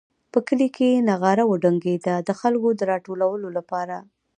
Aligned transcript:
په 0.31 0.39
کلي 0.47 0.67
کې 0.75 1.03
نغاره 1.09 1.43
وډنګېده 1.47 2.15
د 2.27 2.29
خلکو 2.39 2.69
د 2.75 2.81
راټولولو 2.91 3.47
لپاره. 3.57 3.97